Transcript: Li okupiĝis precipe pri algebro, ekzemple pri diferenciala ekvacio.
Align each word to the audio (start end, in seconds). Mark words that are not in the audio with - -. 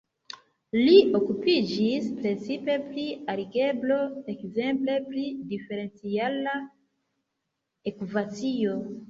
Li 0.75 0.93
okupiĝis 1.17 2.07
precipe 2.21 2.77
pri 2.87 3.03
algebro, 3.35 3.99
ekzemple 4.35 4.97
pri 5.11 5.27
diferenciala 5.53 6.57
ekvacio. 7.95 8.77